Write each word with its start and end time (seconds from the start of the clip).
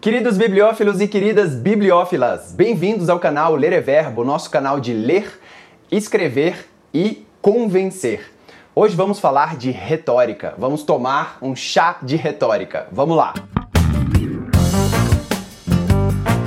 Queridos 0.00 0.38
bibliófilos 0.38 1.00
e 1.00 1.08
queridas 1.08 1.56
bibliófilas, 1.56 2.52
bem-vindos 2.52 3.08
ao 3.08 3.18
canal 3.18 3.56
Ler 3.56 3.72
é 3.72 3.80
Verbo, 3.80 4.22
nosso 4.22 4.48
canal 4.48 4.78
de 4.78 4.92
ler, 4.92 5.40
escrever 5.90 6.68
e 6.94 7.26
convencer. 7.42 8.32
Hoje 8.76 8.94
vamos 8.94 9.18
falar 9.18 9.56
de 9.56 9.72
retórica, 9.72 10.54
vamos 10.56 10.84
tomar 10.84 11.38
um 11.42 11.56
chá 11.56 11.98
de 12.00 12.14
retórica. 12.14 12.86
Vamos 12.92 13.16
lá! 13.16 13.34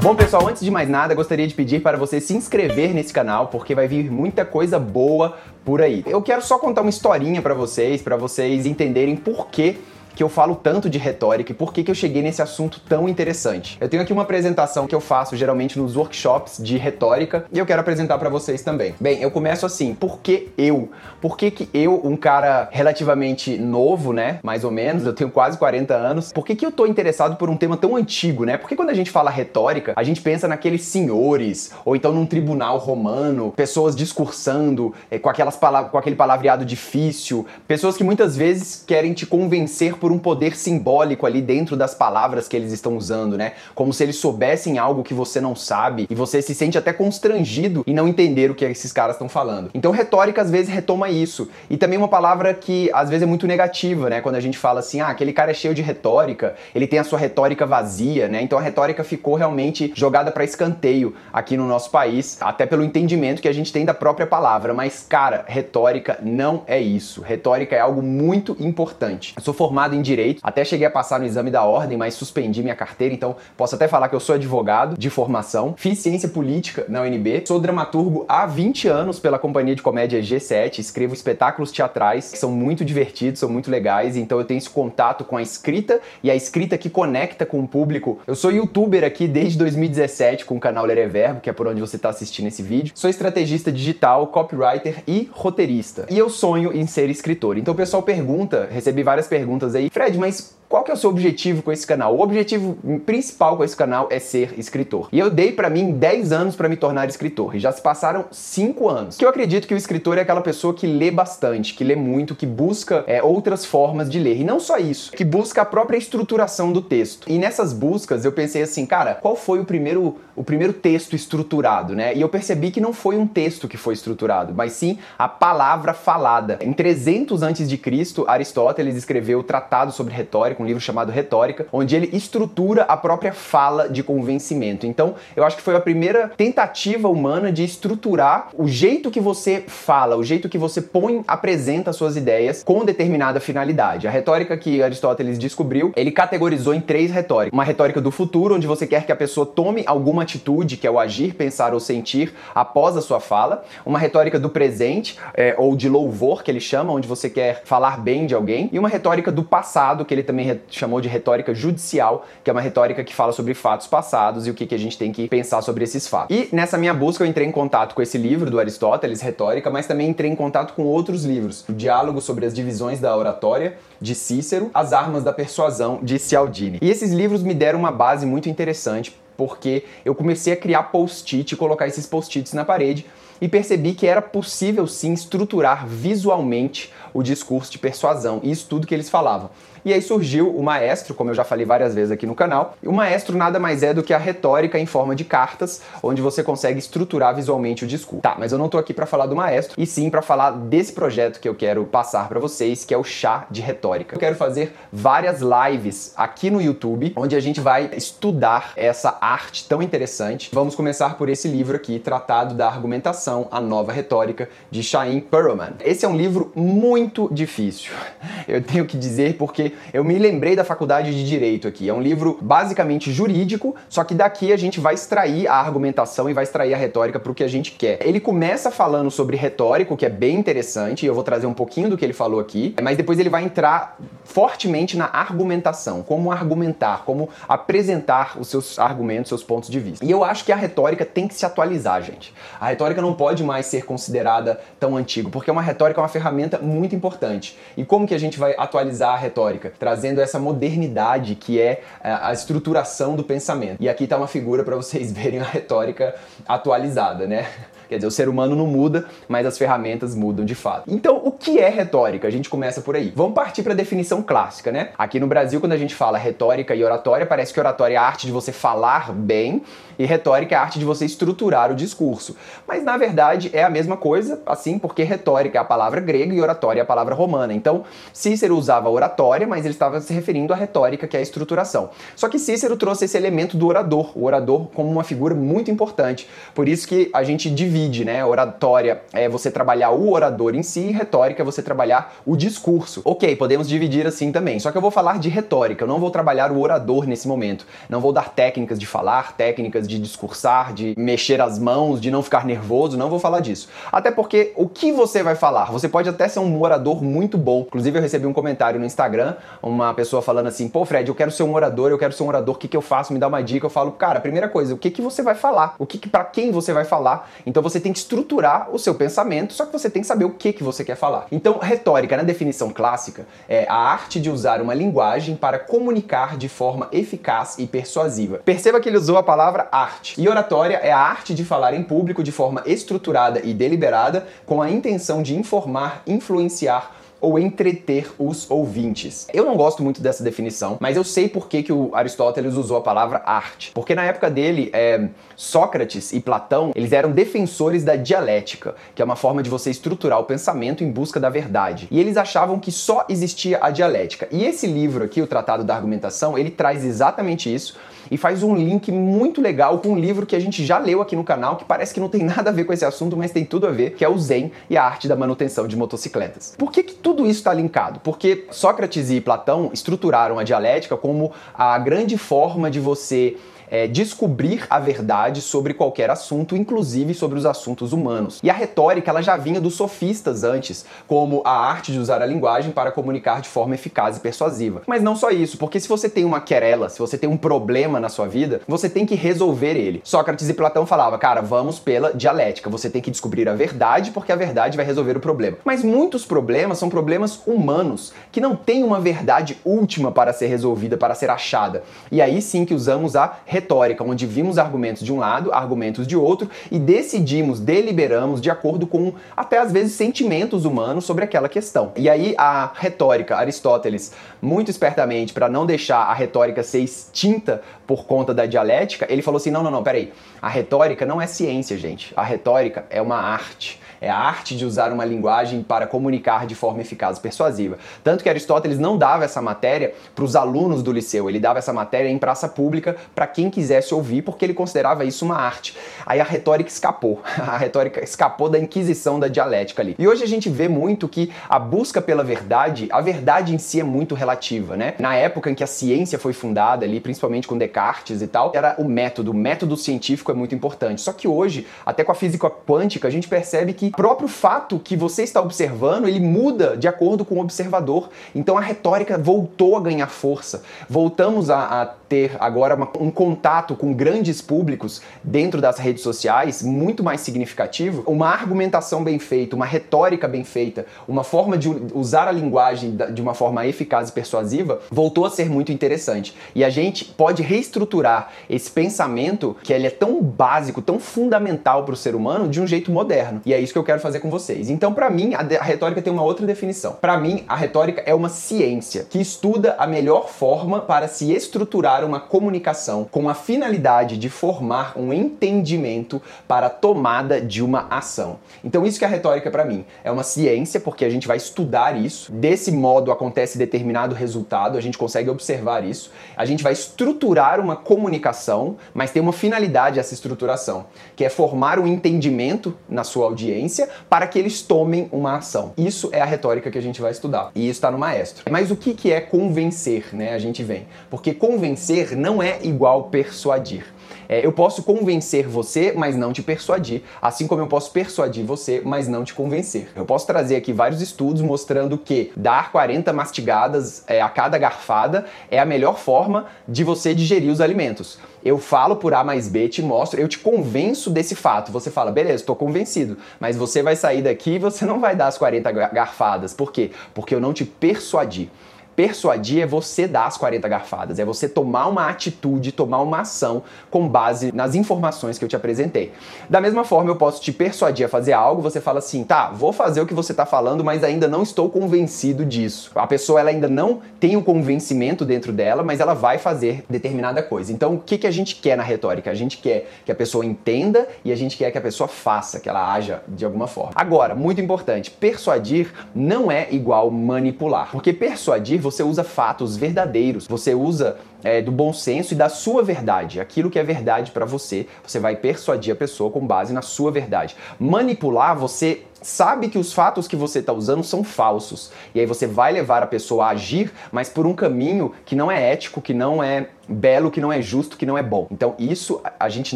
Bom, 0.01 0.15
pessoal, 0.15 0.47
antes 0.47 0.63
de 0.63 0.71
mais 0.71 0.87
nada, 0.87 1.13
gostaria 1.13 1.45
de 1.45 1.53
pedir 1.53 1.81
para 1.81 1.97
você 1.97 2.21
se 2.21 2.33
inscrever 2.33 2.93
nesse 2.93 3.11
canal, 3.11 3.47
porque 3.47 3.75
vai 3.75 3.85
vir 3.85 4.09
muita 4.09 4.45
coisa 4.45 4.79
boa 4.79 5.37
por 5.65 5.81
aí. 5.81 6.05
Eu 6.07 6.21
quero 6.21 6.41
só 6.41 6.57
contar 6.57 6.81
uma 6.81 6.89
historinha 6.89 7.41
para 7.41 7.53
vocês, 7.53 8.01
para 8.01 8.15
vocês 8.15 8.65
entenderem 8.65 9.17
por 9.17 9.47
que 9.47 9.77
que 10.15 10.23
eu 10.23 10.29
falo 10.29 10.55
tanto 10.55 10.89
de 10.89 10.97
retórica 10.97 11.51
e 11.51 11.55
por 11.55 11.73
que, 11.73 11.83
que 11.83 11.91
eu 11.91 11.95
cheguei 11.95 12.21
nesse 12.21 12.41
assunto 12.41 12.79
tão 12.87 13.07
interessante. 13.07 13.77
Eu 13.79 13.89
tenho 13.89 14.03
aqui 14.03 14.13
uma 14.13 14.23
apresentação 14.23 14.87
que 14.87 14.95
eu 14.95 15.01
faço 15.01 15.35
geralmente 15.35 15.77
nos 15.77 15.95
workshops 15.95 16.57
de 16.61 16.77
retórica 16.77 17.45
e 17.51 17.59
eu 17.59 17.65
quero 17.65 17.81
apresentar 17.81 18.17
para 18.17 18.29
vocês 18.29 18.61
também. 18.61 18.95
Bem, 18.99 19.21
eu 19.21 19.31
começo 19.31 19.65
assim, 19.65 19.93
por 19.93 20.19
que 20.19 20.49
eu? 20.57 20.89
Por 21.19 21.37
que, 21.37 21.51
que 21.51 21.69
eu, 21.73 22.01
um 22.03 22.15
cara 22.15 22.69
relativamente 22.71 23.57
novo, 23.57 24.13
né, 24.13 24.39
mais 24.43 24.63
ou 24.63 24.71
menos, 24.71 25.05
eu 25.05 25.13
tenho 25.13 25.29
quase 25.29 25.57
40 25.57 25.93
anos, 25.93 26.31
por 26.33 26.45
que, 26.45 26.55
que 26.55 26.65
eu 26.65 26.71
tô 26.71 26.85
interessado 26.85 27.35
por 27.35 27.49
um 27.49 27.57
tema 27.57 27.77
tão 27.77 27.95
antigo, 27.95 28.45
né? 28.45 28.57
Porque 28.57 28.75
quando 28.75 28.89
a 28.89 28.93
gente 28.93 29.11
fala 29.11 29.29
retórica, 29.29 29.93
a 29.95 30.03
gente 30.03 30.21
pensa 30.21 30.47
naqueles 30.47 30.83
senhores, 30.83 31.71
ou 31.85 31.95
então 31.95 32.11
num 32.11 32.25
tribunal 32.25 32.77
romano, 32.77 33.53
pessoas 33.55 33.95
discursando 33.95 34.93
é, 35.09 35.19
com, 35.19 35.29
aquelas 35.29 35.55
com 35.55 35.97
aquele 35.97 36.15
palavreado 36.15 36.65
difícil, 36.65 37.45
pessoas 37.67 37.95
que 37.95 38.03
muitas 38.03 38.35
vezes 38.35 38.83
querem 38.85 39.13
te 39.13 39.25
convencer 39.25 39.97
por 40.01 40.11
um 40.11 40.17
poder 40.17 40.57
simbólico 40.57 41.27
ali 41.27 41.41
dentro 41.41 41.77
das 41.77 41.93
palavras 41.93 42.47
que 42.47 42.57
eles 42.57 42.73
estão 42.73 42.97
usando, 42.97 43.37
né? 43.37 43.53
Como 43.75 43.93
se 43.93 44.03
eles 44.03 44.15
soubessem 44.15 44.79
algo 44.79 45.03
que 45.03 45.13
você 45.13 45.39
não 45.39 45.55
sabe 45.55 46.07
e 46.09 46.15
você 46.15 46.41
se 46.41 46.55
sente 46.55 46.75
até 46.75 46.91
constrangido 46.91 47.83
em 47.85 47.93
não 47.93 48.07
entender 48.07 48.49
o 48.49 48.55
que 48.55 48.65
esses 48.65 48.91
caras 48.91 49.15
estão 49.15 49.29
falando. 49.29 49.69
Então, 49.75 49.91
retórica 49.91 50.41
às 50.41 50.49
vezes 50.49 50.73
retoma 50.73 51.09
isso. 51.09 51.47
E 51.69 51.77
também 51.77 51.99
uma 51.99 52.07
palavra 52.07 52.51
que 52.51 52.89
às 52.93 53.09
vezes 53.09 53.21
é 53.21 53.25
muito 53.27 53.45
negativa, 53.45 54.09
né? 54.09 54.21
Quando 54.21 54.35
a 54.35 54.39
gente 54.39 54.57
fala 54.57 54.79
assim, 54.79 54.99
ah, 54.99 55.09
aquele 55.09 55.31
cara 55.31 55.51
é 55.51 55.53
cheio 55.53 55.75
de 55.75 55.83
retórica, 55.83 56.55
ele 56.73 56.87
tem 56.87 56.97
a 56.97 57.03
sua 57.03 57.19
retórica 57.19 57.65
vazia, 57.67 58.27
né? 58.27 58.41
Então 58.41 58.57
a 58.57 58.61
retórica 58.61 59.03
ficou 59.03 59.35
realmente 59.35 59.93
jogada 59.95 60.31
para 60.31 60.43
escanteio 60.43 61.13
aqui 61.31 61.55
no 61.55 61.67
nosso 61.67 61.91
país, 61.91 62.37
até 62.41 62.65
pelo 62.65 62.83
entendimento 62.83 63.39
que 63.39 63.47
a 63.47 63.53
gente 63.53 63.71
tem 63.71 63.85
da 63.85 63.93
própria 63.93 64.25
palavra. 64.25 64.73
Mas, 64.73 65.05
cara, 65.07 65.45
retórica 65.47 66.17
não 66.23 66.63
é 66.65 66.81
isso. 66.81 67.21
Retórica 67.21 67.75
é 67.75 67.79
algo 67.79 68.01
muito 68.01 68.57
importante. 68.59 69.35
Eu 69.37 69.43
sou 69.43 69.53
formado 69.53 69.90
formado 69.91 69.95
em 69.95 70.01
direito, 70.01 70.39
até 70.41 70.63
cheguei 70.63 70.87
a 70.87 70.89
passar 70.89 71.19
no 71.19 71.25
exame 71.25 71.51
da 71.51 71.63
ordem, 71.63 71.97
mas 71.97 72.13
suspendi 72.13 72.61
minha 72.63 72.75
carteira, 72.75 73.13
então 73.13 73.35
posso 73.57 73.75
até 73.75 73.87
falar 73.87 74.07
que 74.07 74.15
eu 74.15 74.19
sou 74.19 74.35
advogado 74.35 74.97
de 74.97 75.09
formação, 75.09 75.73
fiz 75.77 75.99
ciência 75.99 76.29
política 76.29 76.85
na 76.87 77.01
UNB, 77.01 77.43
sou 77.45 77.59
dramaturgo 77.59 78.25
há 78.27 78.45
20 78.45 78.87
anos 78.87 79.19
pela 79.19 79.37
companhia 79.37 79.75
de 79.75 79.81
comédia 79.81 80.21
G7, 80.21 80.79
escrevo 80.79 81.13
espetáculos 81.13 81.71
teatrais 81.71 82.31
que 82.31 82.37
são 82.37 82.51
muito 82.51 82.85
divertidos, 82.85 83.39
são 83.39 83.49
muito 83.49 83.69
legais, 83.69 84.15
então 84.15 84.39
eu 84.39 84.45
tenho 84.45 84.57
esse 84.57 84.69
contato 84.69 85.23
com 85.25 85.37
a 85.37 85.41
escrita 85.41 85.99
e 86.23 86.31
a 86.31 86.35
escrita 86.35 86.77
que 86.77 86.89
conecta 86.89 87.45
com 87.45 87.59
o 87.59 87.67
público. 87.67 88.19
Eu 88.25 88.35
sou 88.35 88.51
youtuber 88.51 89.03
aqui 89.03 89.27
desde 89.27 89.57
2017 89.57 90.45
com 90.45 90.55
o 90.55 90.59
canal 90.59 90.85
Ler 90.85 90.97
é 90.97 91.07
Verbo, 91.07 91.41
que 91.41 91.49
é 91.49 91.53
por 91.53 91.67
onde 91.67 91.81
você 91.81 91.95
está 91.95 92.09
assistindo 92.09 92.47
esse 92.47 92.61
vídeo. 92.61 92.93
Sou 92.95 93.09
estrategista 93.09 93.71
digital, 93.71 94.27
copywriter 94.27 95.03
e 95.07 95.29
roteirista. 95.31 96.05
E 96.09 96.17
eu 96.17 96.29
sonho 96.29 96.71
em 96.73 96.85
ser 96.85 97.09
escritor. 97.09 97.57
Então 97.57 97.73
o 97.73 97.77
pessoal 97.77 98.03
pergunta, 98.03 98.67
recebi 98.71 99.03
várias 99.03 99.27
perguntas 99.27 99.75
aí 99.75 99.80
aí, 99.81 99.89
Fred, 99.89 100.17
mas 100.17 100.55
qual 100.71 100.85
que 100.85 100.89
é 100.89 100.93
o 100.93 100.97
seu 100.97 101.09
objetivo 101.09 101.61
com 101.61 101.69
esse 101.69 101.85
canal? 101.85 102.15
O 102.15 102.21
objetivo 102.21 102.77
principal 103.05 103.57
com 103.57 103.63
esse 103.63 103.75
canal 103.75 104.07
é 104.09 104.19
ser 104.19 104.57
escritor. 104.57 105.09
E 105.11 105.19
eu 105.19 105.29
dei 105.29 105.51
para 105.51 105.69
mim 105.69 105.91
10 105.91 106.31
anos 106.31 106.55
para 106.55 106.69
me 106.69 106.77
tornar 106.77 107.09
escritor. 107.09 107.57
E 107.57 107.59
já 107.59 107.73
se 107.73 107.81
passaram 107.81 108.25
5 108.31 108.87
anos. 108.87 109.17
Que 109.17 109.25
eu 109.25 109.29
acredito 109.29 109.67
que 109.67 109.73
o 109.73 109.77
escritor 109.77 110.17
é 110.17 110.21
aquela 110.21 110.39
pessoa 110.39 110.73
que 110.73 110.87
lê 110.87 111.11
bastante, 111.11 111.73
que 111.73 111.83
lê 111.83 111.93
muito, 111.93 112.33
que 112.33 112.45
busca 112.45 113.03
é, 113.05 113.21
outras 113.21 113.65
formas 113.65 114.09
de 114.09 114.17
ler. 114.17 114.37
E 114.37 114.45
não 114.45 114.61
só 114.61 114.77
isso, 114.77 115.11
que 115.11 115.25
busca 115.25 115.61
a 115.61 115.65
própria 115.65 115.97
estruturação 115.97 116.71
do 116.71 116.81
texto. 116.81 117.29
E 117.29 117.37
nessas 117.37 117.73
buscas 117.73 118.23
eu 118.23 118.31
pensei 118.31 118.61
assim, 118.61 118.85
cara, 118.85 119.15
qual 119.15 119.35
foi 119.35 119.59
o 119.59 119.65
primeiro, 119.65 120.19
o 120.37 120.43
primeiro 120.43 120.71
texto 120.71 121.17
estruturado, 121.17 121.93
né? 121.93 122.15
E 122.15 122.21
eu 122.21 122.29
percebi 122.29 122.71
que 122.71 122.79
não 122.79 122.93
foi 122.93 123.17
um 123.17 123.27
texto 123.27 123.67
que 123.67 123.75
foi 123.75 123.93
estruturado, 123.93 124.53
mas 124.55 124.71
sim 124.71 124.97
a 125.19 125.27
palavra 125.27 125.93
falada. 125.93 126.57
Em 126.61 126.71
300 126.71 127.43
antes 127.43 127.67
de 127.67 127.77
Cristo, 127.77 128.23
Aristóteles 128.25 128.95
escreveu 128.95 129.39
o 129.39 129.43
Tratado 129.43 129.91
sobre 129.91 130.13
Retórica 130.13 130.60
um 130.61 130.65
livro 130.65 130.81
chamado 130.81 131.11
Retórica, 131.11 131.67
onde 131.71 131.95
ele 131.95 132.09
estrutura 132.15 132.83
a 132.83 132.95
própria 132.95 133.33
fala 133.33 133.89
de 133.89 134.03
convencimento. 134.03 134.85
Então, 134.85 135.15
eu 135.35 135.43
acho 135.43 135.57
que 135.57 135.63
foi 135.63 135.75
a 135.75 135.79
primeira 135.79 136.31
tentativa 136.37 137.09
humana 137.09 137.51
de 137.51 137.63
estruturar 137.63 138.49
o 138.53 138.67
jeito 138.67 139.11
que 139.11 139.19
você 139.19 139.63
fala, 139.67 140.15
o 140.15 140.23
jeito 140.23 140.49
que 140.49 140.57
você 140.57 140.81
põe, 140.81 141.23
apresenta 141.27 141.93
suas 141.93 142.15
ideias 142.15 142.63
com 142.63 142.85
determinada 142.85 143.39
finalidade. 143.39 144.07
A 144.07 144.11
retórica 144.11 144.57
que 144.57 144.81
Aristóteles 144.81 145.37
descobriu, 145.37 145.91
ele 145.95 146.11
categorizou 146.11 146.73
em 146.73 146.81
três 146.81 147.11
retóricas. 147.11 147.53
Uma 147.53 147.63
retórica 147.63 147.99
do 148.01 148.11
futuro, 148.11 148.55
onde 148.55 148.67
você 148.67 148.85
quer 148.85 149.05
que 149.05 149.11
a 149.11 149.15
pessoa 149.15 149.45
tome 149.45 149.83
alguma 149.85 150.23
atitude, 150.23 150.77
que 150.77 150.87
é 150.87 150.91
o 150.91 150.99
agir, 150.99 151.33
pensar 151.35 151.73
ou 151.73 151.79
sentir, 151.79 152.33
após 152.53 152.95
a 152.95 153.01
sua 153.01 153.19
fala. 153.19 153.63
Uma 153.85 153.99
retórica 153.99 154.39
do 154.39 154.49
presente, 154.49 155.17
é, 155.33 155.55
ou 155.57 155.75
de 155.75 155.89
louvor, 155.89 156.43
que 156.43 156.51
ele 156.51 156.59
chama, 156.59 156.93
onde 156.93 157.07
você 157.07 157.29
quer 157.29 157.63
falar 157.65 157.99
bem 157.99 158.25
de 158.25 158.35
alguém. 158.35 158.69
E 158.71 158.79
uma 158.79 158.89
retórica 158.89 159.31
do 159.31 159.43
passado, 159.43 160.05
que 160.05 160.13
ele 160.13 160.23
também 160.23 160.45
chamou 160.69 161.01
de 161.01 161.07
retórica 161.07 161.53
judicial, 161.53 162.25
que 162.43 162.49
é 162.49 162.53
uma 162.53 162.61
retórica 162.61 163.03
que 163.03 163.13
fala 163.13 163.31
sobre 163.31 163.53
fatos 163.53 163.87
passados 163.87 164.47
e 164.47 164.49
o 164.49 164.53
que, 164.53 164.65
que 164.65 164.75
a 164.75 164.79
gente 164.79 164.97
tem 164.97 165.11
que 165.11 165.27
pensar 165.27 165.61
sobre 165.61 165.83
esses 165.83 166.07
fatos. 166.07 166.35
E 166.35 166.49
nessa 166.53 166.77
minha 166.77 166.93
busca 166.93 167.23
eu 167.23 167.27
entrei 167.27 167.47
em 167.47 167.51
contato 167.51 167.93
com 167.93 168.01
esse 168.01 168.17
livro 168.17 168.49
do 168.49 168.59
Aristóteles, 168.59 169.21
Retórica, 169.21 169.69
mas 169.69 169.87
também 169.87 170.09
entrei 170.09 170.29
em 170.29 170.35
contato 170.35 170.73
com 170.73 170.83
outros 170.83 171.25
livros. 171.25 171.65
O 171.67 171.73
Diálogo 171.73 172.21
sobre 172.21 172.45
as 172.45 172.53
Divisões 172.53 172.99
da 172.99 173.15
Oratória, 173.15 173.77
de 173.99 174.15
Cícero, 174.15 174.69
As 174.73 174.93
Armas 174.93 175.23
da 175.23 175.33
Persuasão, 175.33 175.99
de 176.01 176.17
Cialdini. 176.17 176.79
E 176.81 176.89
esses 176.89 177.11
livros 177.11 177.43
me 177.43 177.53
deram 177.53 177.79
uma 177.79 177.91
base 177.91 178.25
muito 178.25 178.49
interessante 178.49 179.15
porque 179.37 179.85
eu 180.05 180.13
comecei 180.13 180.53
a 180.53 180.55
criar 180.55 180.83
post-it 180.83 181.53
e 181.53 181.57
colocar 181.57 181.87
esses 181.87 182.05
post-its 182.05 182.53
na 182.53 182.63
parede 182.63 183.05
e 183.41 183.49
percebi 183.49 183.93
que 183.93 184.05
era 184.05 184.21
possível 184.21 184.85
sim 184.85 185.11
estruturar 185.11 185.87
visualmente 185.87 186.93
o 187.13 187.23
discurso 187.23 187.71
de 187.71 187.79
persuasão, 187.79 188.39
e 188.43 188.51
isso 188.51 188.67
tudo 188.69 188.87
que 188.87 188.93
eles 188.93 189.09
falavam. 189.09 189.49
E 189.83 189.91
aí 189.91 190.01
surgiu 190.01 190.55
o 190.55 190.61
maestro, 190.61 191.15
como 191.15 191.31
eu 191.31 191.33
já 191.33 191.43
falei 191.43 191.65
várias 191.65 191.95
vezes 191.95 192.11
aqui 192.11 192.27
no 192.27 192.35
canal. 192.35 192.75
E 192.83 192.87
o 192.87 192.93
maestro 192.93 193.35
nada 193.35 193.59
mais 193.59 193.81
é 193.81 193.93
do 193.93 194.03
que 194.03 194.13
a 194.13 194.17
retórica 194.17 194.77
em 194.77 194.85
forma 194.85 195.15
de 195.15 195.25
cartas, 195.25 195.81
onde 196.03 196.21
você 196.21 196.43
consegue 196.43 196.77
estruturar 196.77 197.35
visualmente 197.35 197.83
o 197.83 197.87
discurso. 197.87 198.21
Tá, 198.21 198.35
mas 198.37 198.51
eu 198.51 198.59
não 198.59 198.69
tô 198.69 198.77
aqui 198.77 198.93
para 198.93 199.07
falar 199.07 199.25
do 199.25 199.35
maestro, 199.35 199.81
e 199.81 199.87
sim 199.87 200.09
para 200.09 200.21
falar 200.21 200.51
desse 200.51 200.93
projeto 200.93 201.39
que 201.39 201.49
eu 201.49 201.55
quero 201.55 201.83
passar 201.85 202.29
para 202.29 202.39
vocês, 202.39 202.85
que 202.85 202.93
é 202.93 202.97
o 202.97 203.03
chá 203.03 203.47
de 203.49 203.59
retórica. 203.59 204.15
Eu 204.15 204.19
quero 204.19 204.35
fazer 204.35 204.75
várias 204.93 205.41
lives 205.41 206.13
aqui 206.15 206.51
no 206.51 206.61
YouTube, 206.61 207.13
onde 207.15 207.35
a 207.35 207.39
gente 207.39 207.59
vai 207.59 207.89
estudar 207.97 208.73
essa 208.75 209.17
arte 209.19 209.67
tão 209.67 209.81
interessante. 209.81 210.51
Vamos 210.53 210.75
começar 210.75 211.17
por 211.17 211.27
esse 211.27 211.47
livro 211.47 211.75
aqui, 211.75 211.97
Tratado 211.97 212.53
da 212.53 212.67
Argumentação, 212.67 213.30
a 213.51 213.61
Nova 213.61 213.91
Retórica, 213.91 214.49
de 214.69 214.83
Shain 214.83 215.19
Perlman. 215.19 215.73
Esse 215.83 216.05
é 216.05 216.07
um 216.07 216.15
livro 216.15 216.51
muito 216.55 217.29
difícil. 217.31 217.91
Eu 218.47 218.61
tenho 218.61 218.85
que 218.85 218.97
dizer 218.97 219.37
porque 219.37 219.73
eu 219.93 220.03
me 220.03 220.17
lembrei 220.17 220.55
da 220.55 220.63
faculdade 220.63 221.13
de 221.13 221.23
Direito 221.25 221.67
aqui. 221.67 221.87
É 221.87 221.93
um 221.93 222.01
livro 222.01 222.37
basicamente 222.41 223.11
jurídico, 223.11 223.75
só 223.87 224.03
que 224.03 224.13
daqui 224.13 224.51
a 224.51 224.57
gente 224.57 224.79
vai 224.79 224.93
extrair 224.93 225.47
a 225.47 225.55
argumentação 225.55 226.29
e 226.29 226.33
vai 226.33 226.43
extrair 226.43 226.73
a 226.73 226.77
retórica 226.77 227.19
para 227.19 227.31
o 227.31 227.35
que 227.35 227.43
a 227.43 227.47
gente 227.47 227.71
quer. 227.71 227.99
Ele 228.01 228.19
começa 228.19 228.71
falando 228.71 229.09
sobre 229.09 229.37
retórico, 229.37 229.95
que 229.95 230.05
é 230.05 230.09
bem 230.09 230.35
interessante, 230.35 231.05
e 231.05 231.07
eu 231.07 231.13
vou 231.13 231.23
trazer 231.23 231.45
um 231.45 231.53
pouquinho 231.53 231.89
do 231.89 231.97
que 231.97 232.03
ele 232.03 232.13
falou 232.13 232.39
aqui, 232.39 232.75
mas 232.81 232.97
depois 232.97 233.19
ele 233.19 233.29
vai 233.29 233.43
entrar 233.43 233.97
fortemente 234.23 234.97
na 234.97 235.05
argumentação, 235.05 236.01
como 236.01 236.31
argumentar, 236.31 237.03
como 237.05 237.29
apresentar 237.47 238.37
os 238.39 238.47
seus 238.47 238.79
argumentos, 238.79 239.29
seus 239.29 239.43
pontos 239.43 239.69
de 239.69 239.79
vista. 239.79 240.05
E 240.05 240.11
eu 240.11 240.23
acho 240.23 240.43
que 240.43 240.51
a 240.51 240.55
retórica 240.55 241.05
tem 241.05 241.27
que 241.27 241.33
se 241.33 241.45
atualizar, 241.45 242.01
gente. 242.01 242.33
A 242.59 242.67
retórica 242.67 243.01
não 243.01 243.13
pode 243.21 243.43
mais 243.43 243.67
ser 243.67 243.85
considerada 243.85 244.59
tão 244.79 244.97
antiga, 244.97 245.29
porque 245.29 245.51
uma 245.51 245.61
retórica 245.61 245.99
é 245.99 246.01
uma 246.01 246.09
ferramenta 246.09 246.57
muito 246.57 246.95
importante. 246.95 247.55
E 247.77 247.85
como 247.85 248.07
que 248.07 248.15
a 248.15 248.17
gente 248.17 248.39
vai 248.39 248.55
atualizar 248.57 249.13
a 249.13 249.17
retórica? 249.17 249.71
trazendo 249.77 250.19
essa 250.19 250.39
modernidade 250.39 251.35
que 251.35 251.59
é 251.59 251.83
eh, 252.03 252.17
a 252.21 252.33
estruturação 252.33 253.15
do 253.15 253.23
pensamento. 253.23 253.77
E 253.79 253.87
aqui 253.87 254.05
está 254.05 254.17
uma 254.17 254.27
figura 254.27 254.63
para 254.63 254.75
vocês 254.75 255.11
verem 255.13 255.39
a 255.39 255.43
retórica 255.43 256.15
atualizada, 256.47 257.27
né? 257.27 257.47
Quer 257.91 257.97
dizer, 257.97 258.07
o 258.07 258.11
ser 258.11 258.29
humano 258.29 258.55
não 258.55 258.65
muda, 258.65 259.05
mas 259.27 259.45
as 259.45 259.57
ferramentas 259.57 260.15
mudam 260.15 260.45
de 260.45 260.55
fato. 260.55 260.83
Então, 260.87 261.19
o 261.25 261.29
que 261.29 261.59
é 261.59 261.67
retórica? 261.67 262.25
A 262.25 262.31
gente 262.31 262.49
começa 262.49 262.79
por 262.79 262.95
aí. 262.95 263.11
Vamos 263.13 263.33
partir 263.33 263.63
para 263.63 263.73
a 263.73 263.75
definição 263.75 264.23
clássica, 264.23 264.71
né? 264.71 264.91
Aqui 264.97 265.19
no 265.19 265.27
Brasil, 265.27 265.59
quando 265.59 265.73
a 265.73 265.77
gente 265.77 265.93
fala 265.93 266.17
retórica 266.17 266.73
e 266.73 266.85
oratória, 266.85 267.25
parece 267.25 267.53
que 267.53 267.59
oratória 267.59 267.95
é 267.95 267.97
a 267.97 268.01
arte 268.01 268.25
de 268.25 268.31
você 268.31 268.53
falar 268.53 269.11
bem 269.11 269.61
e 269.99 270.05
retórica 270.05 270.55
é 270.55 270.57
a 270.57 270.61
arte 270.61 270.79
de 270.79 270.85
você 270.85 271.05
estruturar 271.05 271.71
o 271.71 271.75
discurso. 271.75 272.35
Mas 272.67 272.83
na 272.83 272.97
verdade 272.97 273.51
é 273.53 273.63
a 273.63 273.69
mesma 273.69 273.97
coisa, 273.97 274.41
assim, 274.45 274.79
porque 274.79 275.03
retórica 275.03 275.57
é 275.57 275.61
a 275.61 275.65
palavra 275.65 275.99
grega 275.99 276.33
e 276.33 276.41
oratória 276.41 276.79
é 276.79 276.83
a 276.83 276.85
palavra 276.85 277.13
romana. 277.13 277.53
Então, 277.53 277.83
Cícero 278.13 278.57
usava 278.57 278.89
oratória, 278.89 279.45
mas 279.45 279.65
ele 279.65 279.73
estava 279.73 279.99
se 280.01 280.13
referindo 280.13 280.53
à 280.53 280.55
retórica, 280.55 281.07
que 281.07 281.15
é 281.15 281.19
a 281.19 281.23
estruturação. 281.23 281.89
Só 282.15 282.29
que 282.29 282.39
Cícero 282.39 282.77
trouxe 282.77 283.05
esse 283.05 283.17
elemento 283.17 283.57
do 283.57 283.67
orador, 283.67 284.17
o 284.17 284.25
orador 284.25 284.67
como 284.73 284.89
uma 284.89 285.03
figura 285.03 285.35
muito 285.35 285.69
importante. 285.69 286.27
Por 286.55 286.67
isso 286.67 286.87
que 286.87 287.09
a 287.13 287.23
gente 287.23 287.49
divide, 287.49 287.80
né? 287.89 288.23
Oratória 288.25 289.01
é 289.13 289.27
você 289.27 289.49
trabalhar 289.49 289.91
o 289.91 290.11
orador 290.11 290.55
em 290.55 290.63
si, 290.63 290.91
retórica 290.91 291.41
é 291.41 291.45
você 291.45 291.61
trabalhar 291.61 292.15
o 292.25 292.35
discurso. 292.35 293.01
Ok, 293.03 293.35
podemos 293.35 293.67
dividir 293.67 294.05
assim 294.05 294.31
também. 294.31 294.59
Só 294.59 294.71
que 294.71 294.77
eu 294.77 294.81
vou 294.81 294.91
falar 294.91 295.19
de 295.19 295.29
retórica, 295.29 295.83
eu 295.83 295.87
não 295.87 295.99
vou 295.99 296.11
trabalhar 296.11 296.51
o 296.51 296.59
orador 296.59 297.05
nesse 297.05 297.27
momento. 297.27 297.65
Não 297.89 297.99
vou 297.99 298.13
dar 298.13 298.29
técnicas 298.29 298.79
de 298.79 298.85
falar, 298.85 299.33
técnicas 299.33 299.87
de 299.87 299.99
discursar, 299.99 300.73
de 300.73 300.93
mexer 300.97 301.41
as 301.41 301.57
mãos, 301.57 301.99
de 301.99 302.11
não 302.11 302.21
ficar 302.21 302.45
nervoso, 302.45 302.97
não 302.97 303.09
vou 303.09 303.19
falar 303.19 303.39
disso. 303.39 303.69
Até 303.91 304.11
porque 304.11 304.53
o 304.55 304.67
que 304.67 304.91
você 304.91 305.23
vai 305.23 305.35
falar? 305.35 305.71
Você 305.71 305.87
pode 305.89 306.09
até 306.09 306.27
ser 306.27 306.39
um 306.39 306.61
orador 306.61 307.03
muito 307.03 307.37
bom. 307.37 307.61
Inclusive, 307.67 307.97
eu 307.97 308.01
recebi 308.01 308.25
um 308.25 308.33
comentário 308.33 308.79
no 308.79 308.85
Instagram, 308.85 309.35
uma 309.61 309.93
pessoa 309.93 310.21
falando 310.21 310.47
assim: 310.47 310.67
pô, 310.67 310.85
Fred, 310.85 311.07
eu 311.07 311.15
quero 311.15 311.31
ser 311.31 311.43
um 311.43 311.53
orador, 311.53 311.91
eu 311.91 311.97
quero 311.97 312.13
ser 312.13 312.23
um 312.23 312.27
orador, 312.27 312.55
o 312.55 312.57
que, 312.57 312.67
que 312.67 312.77
eu 312.77 312.81
faço? 312.81 313.13
Me 313.13 313.19
dá 313.19 313.27
uma 313.27 313.41
dica. 313.41 313.65
Eu 313.65 313.69
falo, 313.69 313.91
cara, 313.91 314.19
primeira 314.19 314.47
coisa, 314.47 314.73
o 314.73 314.77
que, 314.77 314.89
que 314.89 315.01
você 315.01 315.21
vai 315.21 315.35
falar? 315.35 315.75
O 315.77 315.85
que, 315.85 315.97
que 315.97 316.09
para 316.09 316.23
quem 316.23 316.51
você 316.51 316.73
vai 316.73 316.85
falar? 316.85 317.29
Então 317.45 317.63
você 317.71 317.79
tem 317.79 317.93
que 317.93 317.99
estruturar 317.99 318.69
o 318.71 318.79
seu 318.79 318.93
pensamento, 318.95 319.53
só 319.53 319.65
que 319.65 319.71
você 319.71 319.89
tem 319.89 320.01
que 320.01 320.07
saber 320.07 320.25
o 320.25 320.31
que, 320.31 320.53
que 320.53 320.63
você 320.63 320.83
quer 320.83 320.95
falar. 320.95 321.27
Então, 321.31 321.57
retórica, 321.57 322.17
na 322.17 322.23
definição 322.23 322.69
clássica, 322.69 323.25
é 323.47 323.65
a 323.67 323.75
arte 323.75 324.19
de 324.19 324.29
usar 324.29 324.61
uma 324.61 324.73
linguagem 324.73 325.35
para 325.35 325.57
comunicar 325.59 326.37
de 326.37 326.49
forma 326.49 326.87
eficaz 326.91 327.55
e 327.57 327.67
persuasiva. 327.67 328.41
Perceba 328.43 328.79
que 328.79 328.89
ele 328.89 328.97
usou 328.97 329.17
a 329.17 329.23
palavra 329.23 329.67
arte. 329.71 330.19
E 330.19 330.27
oratória 330.27 330.77
é 330.77 330.91
a 330.91 330.99
arte 330.99 331.33
de 331.33 331.45
falar 331.45 331.73
em 331.73 331.83
público 331.83 332.23
de 332.23 332.31
forma 332.31 332.63
estruturada 332.65 333.41
e 333.43 333.53
deliberada, 333.53 334.27
com 334.45 334.61
a 334.61 334.69
intenção 334.69 335.21
de 335.21 335.35
informar, 335.35 336.03
influenciar 336.05 337.00
ou 337.21 337.37
entreter 337.37 338.11
os 338.17 338.49
ouvintes. 338.49 339.27
Eu 339.31 339.45
não 339.45 339.55
gosto 339.55 339.83
muito 339.83 340.01
dessa 340.01 340.23
definição, 340.23 340.77
mas 340.79 340.97
eu 340.97 341.03
sei 341.03 341.29
por 341.29 341.47
que, 341.47 341.63
que 341.63 341.71
o 341.71 341.91
Aristóteles 341.93 342.55
usou 342.55 342.77
a 342.77 342.81
palavra 342.81 343.21
arte. 343.25 343.71
Porque 343.73 343.93
na 343.95 344.03
época 344.03 344.29
dele, 344.29 344.69
é, 344.73 345.07
Sócrates 345.35 346.11
e 346.11 346.19
Platão, 346.19 346.71
eles 346.75 346.91
eram 346.91 347.11
defensores 347.11 347.83
da 347.83 347.95
dialética, 347.95 348.75
que 348.95 349.01
é 349.01 349.05
uma 349.05 349.15
forma 349.15 349.43
de 349.43 349.49
você 349.49 349.69
estruturar 349.69 350.19
o 350.19 350.23
pensamento 350.23 350.83
em 350.83 350.91
busca 350.91 351.19
da 351.19 351.29
verdade. 351.29 351.87
E 351.91 351.99
eles 351.99 352.17
achavam 352.17 352.59
que 352.59 352.71
só 352.71 353.05
existia 353.07 353.59
a 353.61 353.69
dialética. 353.69 354.27
E 354.31 354.43
esse 354.43 354.65
livro 354.65 355.03
aqui, 355.03 355.21
o 355.21 355.27
Tratado 355.27 355.63
da 355.63 355.75
Argumentação, 355.75 356.37
ele 356.37 356.49
traz 356.49 356.83
exatamente 356.83 357.53
isso 357.53 357.75
e 358.11 358.17
faz 358.17 358.43
um 358.43 358.53
link 358.53 358.91
muito 358.91 359.41
legal 359.41 359.79
com 359.79 359.93
um 359.93 359.97
livro 359.97 360.25
que 360.25 360.35
a 360.35 360.39
gente 360.39 360.65
já 360.65 360.77
leu 360.77 361.01
aqui 361.01 361.15
no 361.15 361.23
canal, 361.23 361.55
que 361.55 361.63
parece 361.63 361.93
que 361.93 361.99
não 361.99 362.09
tem 362.09 362.21
nada 362.27 362.49
a 362.49 362.53
ver 362.53 362.65
com 362.65 362.73
esse 362.73 362.83
assunto, 362.83 363.15
mas 363.15 363.31
tem 363.31 363.45
tudo 363.45 363.65
a 363.65 363.71
ver, 363.71 363.91
que 363.91 364.03
é 364.03 364.09
o 364.09 364.17
Zen 364.17 364.51
e 364.69 364.75
a 364.75 364.83
arte 364.83 365.07
da 365.07 365.15
manutenção 365.15 365.65
de 365.65 365.77
motocicletas. 365.77 366.53
Por 366.57 366.71
que, 366.71 366.83
que 366.83 366.93
tudo 366.93 367.25
isso 367.25 367.39
está 367.39 367.53
linkado? 367.53 368.01
Porque 368.01 368.45
Sócrates 368.51 369.09
e 369.09 369.21
Platão 369.21 369.71
estruturaram 369.73 370.37
a 370.37 370.43
dialética 370.43 370.97
como 370.97 371.31
a 371.53 371.79
grande 371.79 372.17
forma 372.17 372.69
de 372.69 372.79
você 372.79 373.37
é, 373.71 373.87
descobrir 373.87 374.65
a 374.69 374.79
verdade 374.79 375.41
sobre 375.41 375.73
qualquer 375.73 376.09
assunto, 376.09 376.57
inclusive 376.57 377.13
sobre 377.13 377.39
os 377.39 377.45
assuntos 377.45 377.93
humanos. 377.93 378.39
E 378.43 378.49
a 378.49 378.53
retórica 378.53 379.09
ela 379.09 379.21
já 379.21 379.37
vinha 379.37 379.61
dos 379.61 379.75
sofistas 379.75 380.43
antes, 380.43 380.85
como 381.07 381.41
a 381.45 381.51
arte 381.51 381.93
de 381.93 381.97
usar 381.97 382.21
a 382.21 382.25
linguagem 382.25 382.71
para 382.71 382.91
comunicar 382.91 383.41
de 383.41 383.47
forma 383.47 383.73
eficaz 383.73 384.17
e 384.17 384.19
persuasiva. 384.19 384.81
Mas 384.85 385.01
não 385.01 385.15
só 385.15 385.29
isso, 385.29 385.57
porque 385.57 385.79
se 385.79 385.87
você 385.87 386.09
tem 386.09 386.25
uma 386.25 386.41
querela, 386.41 386.89
se 386.89 386.99
você 386.99 387.17
tem 387.17 387.29
um 387.29 387.37
problema 387.37 387.99
na 387.99 388.09
sua 388.09 388.27
vida, 388.27 388.61
você 388.67 388.89
tem 388.89 389.05
que 389.05 389.15
resolver 389.15 389.77
ele. 389.77 390.01
Sócrates 390.03 390.49
e 390.49 390.53
Platão 390.53 390.85
falavam, 390.85 391.17
cara, 391.17 391.41
vamos 391.41 391.79
pela 391.79 392.13
dialética, 392.13 392.69
você 392.69 392.89
tem 392.89 393.01
que 393.01 393.09
descobrir 393.09 393.47
a 393.47 393.55
verdade, 393.55 394.11
porque 394.11 394.33
a 394.33 394.35
verdade 394.35 394.75
vai 394.75 394.85
resolver 394.85 395.15
o 395.15 395.21
problema. 395.21 395.57
Mas 395.63 395.81
muitos 395.81 396.25
problemas 396.25 396.77
são 396.77 396.89
problemas 396.89 397.41
humanos, 397.47 398.11
que 398.31 398.41
não 398.41 398.55
têm 398.55 398.83
uma 398.83 398.99
verdade 398.99 399.57
última 399.63 400.11
para 400.11 400.33
ser 400.33 400.47
resolvida, 400.47 400.97
para 400.97 401.15
ser 401.15 401.29
achada. 401.29 401.83
E 402.11 402.21
aí 402.21 402.41
sim 402.41 402.65
que 402.65 402.73
usamos 402.73 403.15
a 403.15 403.37
retórica 403.45 403.60
retórica, 403.61 404.03
onde 404.03 404.25
vimos 404.25 404.57
argumentos 404.57 405.03
de 405.03 405.13
um 405.13 405.19
lado, 405.19 405.53
argumentos 405.53 406.07
de 406.07 406.17
outro 406.17 406.49
e 406.71 406.79
decidimos, 406.79 407.59
deliberamos 407.59 408.41
de 408.41 408.49
acordo 408.49 408.87
com 408.87 409.13
até 409.37 409.59
às 409.59 409.71
vezes 409.71 409.93
sentimentos 409.93 410.65
humanos 410.65 411.05
sobre 411.05 411.23
aquela 411.23 411.47
questão. 411.47 411.91
E 411.95 412.09
aí 412.09 412.33
a 412.37 412.71
retórica, 412.73 413.37
Aristóteles, 413.37 414.13
muito 414.41 414.71
espertamente, 414.71 415.33
para 415.33 415.47
não 415.47 415.65
deixar 415.65 415.99
a 415.99 416.13
retórica 416.13 416.63
ser 416.63 416.79
extinta 416.79 417.61
por 417.85 418.05
conta 418.05 418.33
da 418.33 418.45
dialética, 418.45 419.05
ele 419.09 419.21
falou 419.21 419.37
assim: 419.37 419.51
não, 419.51 419.61
não, 419.61 419.71
não, 419.71 419.83
peraí. 419.83 420.11
A 420.41 420.49
retórica 420.49 421.05
não 421.05 421.21
é 421.21 421.27
ciência, 421.27 421.77
gente. 421.77 422.13
A 422.15 422.23
retórica 422.23 422.85
é 422.89 423.01
uma 423.01 423.17
arte. 423.17 423.79
É 424.01 424.09
a 424.09 424.17
arte 424.17 424.57
de 424.57 424.65
usar 424.65 424.91
uma 424.91 425.05
linguagem 425.05 425.61
para 425.61 425.85
comunicar 425.85 426.47
de 426.47 426.55
forma 426.55 426.81
eficaz 426.81 427.19
e 427.19 427.21
persuasiva. 427.21 427.77
Tanto 428.03 428.23
que 428.23 428.29
Aristóteles 428.29 428.79
não 428.79 428.97
dava 428.97 429.23
essa 429.23 429.39
matéria 429.43 429.93
para 430.15 430.25
os 430.25 430.35
alunos 430.35 430.81
do 430.81 430.91
liceu, 430.91 431.29
ele 431.29 431.39
dava 431.39 431.59
essa 431.59 431.71
matéria 431.71 432.09
em 432.09 432.17
praça 432.17 432.49
pública 432.49 432.95
para 433.13 433.27
quem 433.27 433.51
quisesse 433.51 433.93
ouvir, 433.93 434.23
porque 434.23 434.43
ele 434.43 434.55
considerava 434.55 435.05
isso 435.05 435.23
uma 435.23 435.35
arte. 435.35 435.77
Aí 436.03 436.19
a 436.19 436.23
retórica 436.23 436.69
escapou. 436.69 437.21
A 437.51 437.57
retórica 437.57 438.03
escapou 438.03 438.49
da 438.49 438.57
inquisição 438.57 439.19
da 439.19 439.27
dialética 439.27 439.81
ali. 439.81 439.95
E 439.99 440.07
hoje 440.07 440.23
a 440.23 440.27
gente 440.27 440.49
vê 440.49 440.67
muito 440.69 441.07
que 441.07 441.31
a 441.49 441.59
busca 441.59 442.01
pela 442.01 442.23
verdade, 442.23 442.87
a 442.91 443.01
verdade 443.01 443.53
em 443.53 443.57
si 443.57 443.79
é 443.79 443.83
muito 443.83 444.15
relativa, 444.15 444.77
né? 444.77 444.93
Na 444.97 445.15
época 445.15 445.51
em 445.51 445.55
que 445.55 445.63
a 445.63 445.67
ciência 445.67 446.17
foi 446.17 446.33
fundada 446.33 446.85
ali, 446.85 446.99
principalmente 446.99 447.47
com 447.47 447.57
Descartes 447.57 448.21
e 448.21 448.27
tal, 448.27 448.51
era 448.55 448.75
o 448.77 448.85
método. 448.85 449.31
O 449.31 449.33
método 449.33 449.75
científico 449.75 450.31
é 450.31 450.33
muito 450.33 450.55
importante. 450.55 451.01
Só 451.01 451.11
que 451.11 451.27
hoje, 451.27 451.67
até 451.85 452.03
com 452.03 452.11
a 452.11 452.15
física 452.15 452.49
quântica, 452.49 453.07
a 453.07 453.11
gente 453.11 453.27
percebe 453.27 453.73
que 453.73 453.90
próprio 453.91 454.27
fato 454.27 454.79
que 454.79 454.95
você 454.95 455.23
está 455.23 455.41
observando, 455.41 456.07
ele 456.07 456.19
muda 456.19 456.75
de 456.77 456.87
acordo 456.87 457.23
com 457.25 457.35
o 457.35 457.41
observador. 457.41 458.09
Então 458.33 458.57
a 458.57 458.61
retórica 458.61 459.17
voltou 459.17 459.75
a 459.75 459.81
ganhar 459.81 460.07
força. 460.07 460.63
Voltamos 460.89 461.49
a, 461.49 461.81
a 461.81 462.00
ter 462.11 462.35
agora 462.41 462.75
uma, 462.75 462.89
um 462.99 463.09
contato 463.09 463.73
com 463.73 463.93
grandes 463.93 464.41
públicos 464.41 465.01
dentro 465.23 465.61
das 465.61 465.79
redes 465.79 466.03
sociais 466.03 466.61
muito 466.61 467.01
mais 467.01 467.21
significativo. 467.21 468.03
Uma 468.05 468.27
argumentação 468.27 469.01
bem 469.01 469.17
feita, 469.17 469.55
uma 469.55 469.65
retórica 469.65 470.27
bem 470.27 470.43
feita, 470.43 470.85
uma 471.07 471.23
forma 471.23 471.57
de 471.57 471.69
usar 471.93 472.27
a 472.27 472.31
linguagem 472.33 472.97
de 473.13 473.21
uma 473.21 473.33
forma 473.33 473.65
eficaz 473.65 474.09
e 474.09 474.11
persuasiva 474.11 474.81
voltou 474.91 475.25
a 475.25 475.29
ser 475.29 475.49
muito 475.49 475.71
interessante. 475.71 476.35
E 476.53 476.65
a 476.65 476.69
gente 476.69 477.05
pode 477.05 477.41
reestruturar 477.43 478.33
esse 478.49 478.69
pensamento 478.69 479.55
que 479.63 479.71
ele 479.71 479.87
é 479.87 479.89
tão 479.89 480.21
básico, 480.21 480.81
tão 480.81 480.99
fundamental 480.99 481.85
para 481.85 481.93
o 481.93 481.97
ser 481.97 482.13
humano 482.13 482.49
de 482.49 482.59
um 482.59 482.67
jeito 482.67 482.91
moderno. 482.91 483.39
E 483.45 483.53
é 483.53 483.59
isso 483.61 483.71
que 483.71 483.79
eu 483.79 483.85
quero 483.85 484.01
fazer 484.01 484.19
com 484.19 484.29
vocês. 484.29 484.69
Então, 484.69 484.93
para 484.93 485.09
mim, 485.09 485.33
a, 485.33 485.39
a 485.39 485.63
retórica 485.63 486.01
tem 486.01 486.11
uma 486.11 486.23
outra 486.23 486.45
definição. 486.45 486.91
Para 486.91 487.17
mim, 487.17 487.45
a 487.47 487.55
retórica 487.55 488.03
é 488.05 488.13
uma 488.13 488.27
ciência 488.27 489.07
que 489.09 489.21
estuda 489.21 489.77
a 489.79 489.87
melhor 489.87 490.27
forma 490.27 490.81
para 490.81 491.07
se 491.07 491.31
estruturar 491.31 492.00
uma 492.03 492.19
comunicação 492.19 493.07
com 493.09 493.29
a 493.29 493.33
finalidade 493.33 494.17
de 494.17 494.29
formar 494.29 494.93
um 494.97 495.13
entendimento 495.13 496.21
para 496.47 496.67
a 496.67 496.69
tomada 496.69 497.39
de 497.41 497.63
uma 497.63 497.87
ação. 497.89 498.39
Então, 498.63 498.85
isso 498.85 498.99
que 498.99 499.05
é 499.05 499.07
a 499.07 499.11
retórica 499.11 499.49
para 499.49 499.65
mim. 499.65 499.85
É 500.03 500.11
uma 500.11 500.23
ciência 500.23 500.79
porque 500.79 501.05
a 501.05 501.09
gente 501.09 501.27
vai 501.27 501.37
estudar 501.37 501.95
isso. 501.95 502.31
Desse 502.31 502.71
modo 502.71 503.11
acontece 503.11 503.57
determinado 503.57 504.15
resultado, 504.15 504.77
a 504.77 504.81
gente 504.81 504.97
consegue 504.97 505.29
observar 505.29 505.83
isso. 505.83 506.11
A 506.35 506.45
gente 506.45 506.63
vai 506.63 506.73
estruturar 506.73 507.59
uma 507.59 507.75
comunicação, 507.75 508.77
mas 508.93 509.11
tem 509.11 509.21
uma 509.21 509.33
finalidade 509.33 509.99
essa 509.99 510.13
estruturação, 510.13 510.85
que 511.15 511.23
é 511.23 511.29
formar 511.29 511.79
um 511.79 511.87
entendimento 511.87 512.75
na 512.89 513.03
sua 513.03 513.25
audiência 513.25 513.89
para 514.09 514.27
que 514.27 514.37
eles 514.37 514.61
tomem 514.61 515.07
uma 515.11 515.37
ação. 515.37 515.73
Isso 515.77 516.09
é 516.11 516.21
a 516.21 516.25
retórica 516.25 516.71
que 516.71 516.77
a 516.77 516.81
gente 516.81 517.01
vai 517.01 517.11
estudar. 517.11 517.51
E 517.55 517.61
isso 517.61 517.77
está 517.77 517.91
no 517.91 517.97
maestro. 517.97 518.43
Mas 518.49 518.71
o 518.71 518.75
que, 518.75 518.93
que 518.93 519.11
é 519.11 519.19
convencer, 519.19 520.13
né? 520.13 520.33
A 520.33 520.39
gente 520.39 520.63
vem. 520.63 520.87
Porque 521.09 521.33
convencer 521.33 521.90
não 522.15 522.41
é 522.41 522.59
igual 522.63 523.03
persuadir. 523.05 523.85
É, 524.31 524.45
eu 524.45 524.53
posso 524.53 524.81
convencer 524.83 525.45
você, 525.45 525.91
mas 525.93 526.15
não 526.15 526.31
te 526.31 526.41
persuadir, 526.41 527.01
assim 527.21 527.45
como 527.45 527.61
eu 527.61 527.67
posso 527.67 527.91
persuadir 527.91 528.45
você, 528.45 528.81
mas 528.83 529.05
não 529.05 529.25
te 529.25 529.33
convencer. 529.33 529.89
Eu 529.93 530.05
posso 530.05 530.25
trazer 530.25 530.55
aqui 530.55 530.71
vários 530.71 531.01
estudos 531.01 531.41
mostrando 531.41 531.97
que 531.97 532.31
dar 532.33 532.71
40 532.71 533.11
mastigadas 533.11 534.05
é, 534.07 534.21
a 534.21 534.29
cada 534.29 534.57
garfada 534.57 535.25
é 535.49 535.59
a 535.59 535.65
melhor 535.65 535.99
forma 535.99 536.45
de 536.65 536.81
você 536.81 537.13
digerir 537.13 537.51
os 537.51 537.59
alimentos. 537.59 538.17
Eu 538.41 538.57
falo 538.57 538.95
por 538.95 539.13
A 539.13 539.21
mais 539.21 539.49
B, 539.49 539.67
te 539.67 539.81
mostro, 539.81 540.17
eu 540.17 540.29
te 540.29 540.39
convenço 540.39 541.09
desse 541.09 541.35
fato. 541.35 541.69
Você 541.69 541.91
fala, 541.91 542.09
beleza, 542.09 542.35
estou 542.35 542.55
convencido, 542.55 543.17
mas 543.37 543.57
você 543.57 543.83
vai 543.83 543.97
sair 543.97 544.21
daqui 544.21 544.51
e 544.51 544.59
você 544.59 544.85
não 544.85 545.01
vai 545.01 545.13
dar 545.13 545.27
as 545.27 545.37
40 545.37 545.69
garfadas. 545.71 546.53
Por 546.53 546.71
quê? 546.71 546.91
Porque 547.13 547.35
eu 547.35 547.41
não 547.41 547.51
te 547.51 547.65
persuadi. 547.65 548.49
Persuadir 548.95 549.63
é 549.63 549.65
você 549.65 550.07
dar 550.07 550.25
as 550.25 550.37
40 550.37 550.67
garfadas, 550.67 551.19
é 551.19 551.25
você 551.25 551.47
tomar 551.47 551.87
uma 551.87 552.09
atitude, 552.09 552.71
tomar 552.71 552.99
uma 553.01 553.21
ação 553.21 553.63
com 553.89 554.07
base 554.07 554.51
nas 554.53 554.75
informações 554.75 555.37
que 555.37 555.45
eu 555.45 555.49
te 555.49 555.55
apresentei. 555.55 556.11
Da 556.49 556.59
mesma 556.59 556.83
forma, 556.83 557.09
eu 557.09 557.15
posso 557.15 557.41
te 557.41 557.51
persuadir 557.51 558.05
a 558.05 558.09
fazer 558.09 558.33
algo, 558.33 558.61
você 558.61 558.81
fala 558.81 558.99
assim, 558.99 559.23
tá, 559.23 559.49
vou 559.49 559.71
fazer 559.71 560.01
o 560.01 560.05
que 560.05 560.13
você 560.13 560.33
está 560.33 560.45
falando, 560.45 560.83
mas 560.83 561.03
ainda 561.03 561.27
não 561.27 561.43
estou 561.43 561.69
convencido 561.69 562.45
disso. 562.45 562.91
A 562.95 563.07
pessoa 563.07 563.39
ela 563.39 563.49
ainda 563.49 563.69
não 563.69 564.01
tem 564.19 564.35
o 564.35 564.43
convencimento 564.43 565.23
dentro 565.23 565.53
dela, 565.53 565.83
mas 565.83 565.99
ela 565.99 566.13
vai 566.13 566.37
fazer 566.37 566.83
determinada 566.89 567.41
coisa. 567.41 567.71
Então, 567.71 567.95
o 567.95 567.99
que, 567.99 568.17
que 568.17 568.27
a 568.27 568.31
gente 568.31 568.55
quer 568.55 568.75
na 568.75 568.83
retórica? 568.83 569.31
A 569.31 569.35
gente 569.35 569.57
quer 569.57 569.89
que 570.05 570.11
a 570.11 570.15
pessoa 570.15 570.45
entenda 570.45 571.07
e 571.23 571.31
a 571.31 571.35
gente 571.35 571.57
quer 571.57 571.71
que 571.71 571.77
a 571.77 571.81
pessoa 571.81 572.07
faça, 572.07 572.59
que 572.59 572.67
ela 572.67 572.93
haja 572.93 573.21
de 573.27 573.45
alguma 573.45 573.67
forma. 573.67 573.93
Agora, 573.95 574.35
muito 574.35 574.59
importante, 574.59 575.09
persuadir 575.09 575.93
não 576.13 576.51
é 576.51 576.67
igual 576.71 577.09
manipular, 577.09 577.89
porque 577.91 578.11
persuadir 578.11 578.80
você 578.81 579.03
usa 579.03 579.23
fatos 579.23 579.77
verdadeiros, 579.77 580.47
você 580.47 580.73
usa 580.75 581.17
é, 581.43 581.61
do 581.61 581.71
bom 581.71 581.93
senso 581.93 582.33
e 582.33 582.37
da 582.37 582.49
sua 582.49 582.83
verdade, 582.83 583.39
aquilo 583.39 583.69
que 583.69 583.79
é 583.79 583.83
verdade 583.83 584.31
para 584.31 584.45
você, 584.45 584.87
você 585.05 585.19
vai 585.19 585.35
persuadir 585.35 585.93
a 585.93 585.95
pessoa 585.95 586.31
com 586.31 586.45
base 586.45 586.73
na 586.73 586.81
sua 586.81 587.11
verdade. 587.11 587.55
Manipular, 587.79 588.57
você 588.57 589.03
sabe 589.21 589.69
que 589.69 589.77
os 589.77 589.93
fatos 589.93 590.27
que 590.27 590.35
você 590.35 590.59
está 590.59 590.73
usando 590.73 591.03
são 591.03 591.23
falsos. 591.23 591.91
E 592.13 592.19
aí 592.19 592.25
você 592.25 592.47
vai 592.47 592.71
levar 592.71 593.03
a 593.03 593.07
pessoa 593.07 593.45
a 593.45 593.49
agir, 593.49 593.91
mas 594.11 594.29
por 594.29 594.47
um 594.47 594.53
caminho 594.53 595.13
que 595.25 595.35
não 595.35 595.51
é 595.51 595.71
ético, 595.71 596.01
que 596.01 596.13
não 596.13 596.43
é 596.43 596.67
belo, 596.87 597.31
que 597.31 597.39
não 597.39 597.53
é 597.53 597.61
justo, 597.61 597.95
que 597.95 598.05
não 598.05 598.17
é 598.17 598.23
bom. 598.23 598.47
Então 598.51 598.75
isso 598.77 599.21
a 599.39 599.47
gente 599.47 599.75